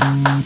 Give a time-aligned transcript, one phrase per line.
[0.00, 0.37] Bye.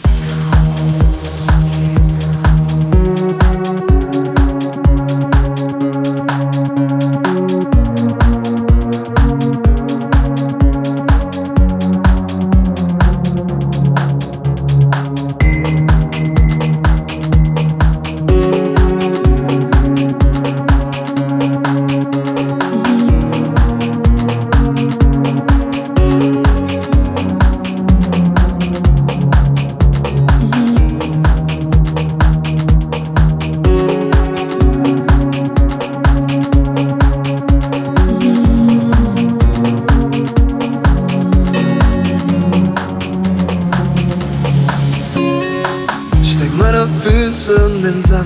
[47.83, 48.25] den Sand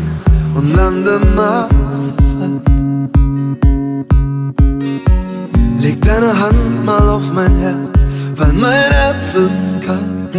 [0.53, 2.61] und lande maßflat.
[5.79, 8.05] Leg deine Hand mal auf mein Herz,
[8.35, 10.35] weil mein Herz ist kalt.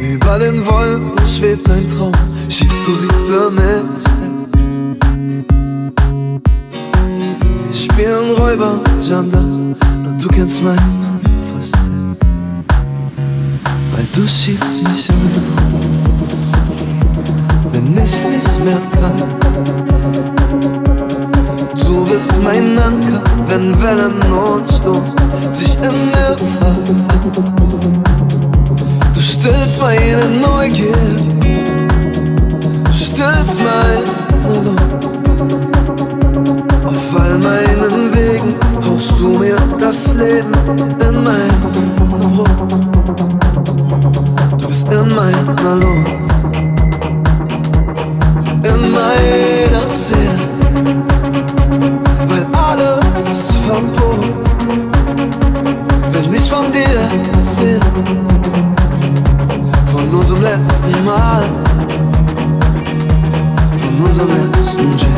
[0.00, 2.12] Über den Wolken schwebt ein Traum,
[2.48, 4.04] schiebst du sie für mich
[7.66, 10.78] Wir spielen Räuber, Gendarme, nur du kennst mein
[11.52, 12.16] Verstand,
[13.92, 15.77] weil du schiebst mich an
[18.64, 19.16] mehr kann.
[21.84, 25.04] Du bist mein Anker, wenn Wellen und Sturm
[25.50, 27.06] sich in mir fallen.
[29.14, 30.96] Du stillst meine Neugier,
[32.84, 34.02] du stillst mein
[34.54, 34.98] Lust.
[36.84, 38.54] Auf all meinen Wegen
[38.86, 40.52] haust du mir das Leben
[41.00, 41.50] in mein
[42.38, 42.48] Ohr.
[44.58, 46.27] Du bist in meiner Luft
[48.80, 50.30] meiner Seele,
[52.26, 54.34] weil alles verboten,
[56.12, 57.80] wenn ich von dir erzähle,
[59.92, 61.44] von unserem letzten Mal,
[63.76, 65.08] von unserem letzten Gin.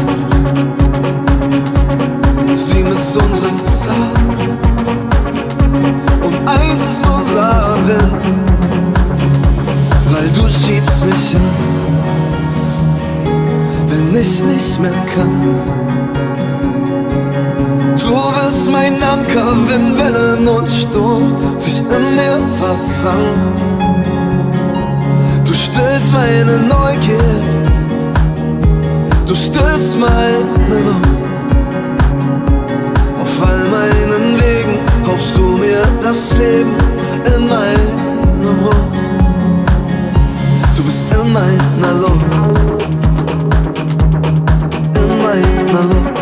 [2.54, 3.96] Sieben ist unsere Zahl
[6.22, 8.49] und eins ist unser Wind.
[14.20, 15.40] ich nicht mehr kann.
[17.96, 18.14] Du
[18.44, 23.52] bist mein Anker, wenn Wellen und Sturm sich in mir verfangen.
[25.44, 27.34] Du stillst meine Neugier,
[29.26, 31.22] du stillst meine Lust.
[33.22, 36.74] Auf all meinen Wegen hauchst du mir das Leben
[37.24, 37.88] in meine
[38.60, 38.76] Brust.
[40.76, 42.59] Du bist in meiner Lust.
[45.70, 46.19] below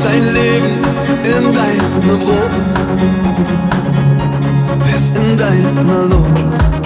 [0.00, 0.78] sein Leben
[1.24, 2.52] in deinem Brot?
[4.86, 6.79] Wär's in deinem Not?